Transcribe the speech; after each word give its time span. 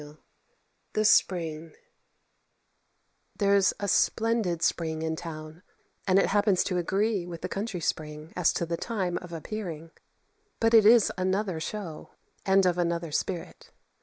_]THE 0.93 1.05
SPRING 1.05 1.75
There 3.37 3.53
is 3.55 3.71
a 3.79 3.87
splendid 3.87 4.63
spring 4.63 5.03
in 5.03 5.15
town, 5.15 5.61
and 6.07 6.17
it 6.17 6.25
happens 6.25 6.63
to 6.63 6.79
agree 6.79 7.27
with 7.27 7.41
the 7.43 7.47
country 7.47 7.81
spring 7.81 8.33
as 8.35 8.51
to 8.53 8.65
the 8.65 8.77
time 8.77 9.19
of 9.19 9.31
appearing; 9.31 9.91
but 10.59 10.73
it 10.73 10.87
is 10.87 11.11
another 11.19 11.59
show, 11.59 12.09
and 12.47 12.65
of 12.65 12.79
another 12.79 13.11
spirit. 13.11 13.69